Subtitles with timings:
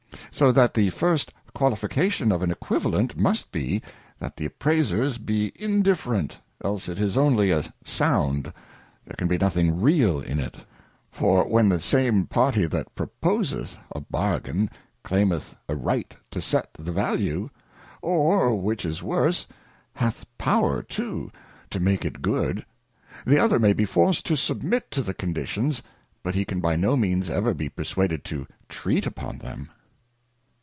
[0.33, 3.79] So that the first Qualification of an Equivalent, must be,
[4.17, 8.45] that the Appraisers be indifferent, else it is only a Sound,
[9.05, 10.55] there can be nothing real in it:
[11.11, 14.71] For, where the same party that proposeth a Bargain,
[15.03, 17.51] claimeth a Right to set the Value;
[18.01, 19.45] or which is worse,
[19.93, 21.29] hath power too
[21.69, 23.85] to make io6 The Anatomy of an Equivalent, make it good, the other may be
[23.85, 25.83] forced to submit to the Conditions,
[26.23, 29.69] but he can by no means ever be perswaded to treat upon them.